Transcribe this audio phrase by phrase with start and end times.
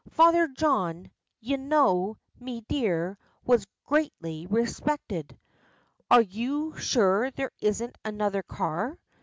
[0.09, 5.37] Father John, ye know, me dear, was greatly respected."
[6.09, 8.97] "Are you sure there isn't another car?"